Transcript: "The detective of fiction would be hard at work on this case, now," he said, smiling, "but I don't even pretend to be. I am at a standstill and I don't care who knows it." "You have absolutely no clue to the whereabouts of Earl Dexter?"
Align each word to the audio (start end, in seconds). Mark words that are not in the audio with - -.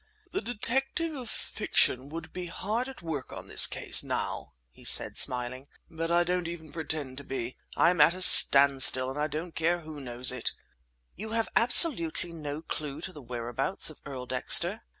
"The 0.31 0.41
detective 0.41 1.13
of 1.15 1.29
fiction 1.29 2.09
would 2.09 2.33
be 2.33 2.47
hard 2.47 2.89
at 2.89 3.03
work 3.03 3.31
on 3.31 3.45
this 3.45 3.67
case, 3.67 4.01
now," 4.01 4.53
he 4.71 4.83
said, 4.83 5.15
smiling, 5.15 5.67
"but 5.91 6.09
I 6.09 6.23
don't 6.23 6.47
even 6.47 6.71
pretend 6.71 7.17
to 7.17 7.23
be. 7.23 7.55
I 7.77 7.91
am 7.91 8.01
at 8.01 8.15
a 8.15 8.21
standstill 8.21 9.11
and 9.11 9.19
I 9.19 9.27
don't 9.27 9.53
care 9.53 9.81
who 9.81 9.99
knows 10.01 10.31
it." 10.31 10.53
"You 11.15 11.33
have 11.33 11.49
absolutely 11.55 12.33
no 12.33 12.63
clue 12.63 12.99
to 13.01 13.13
the 13.13 13.21
whereabouts 13.21 13.91
of 13.91 13.99
Earl 14.03 14.25
Dexter?" 14.25 14.81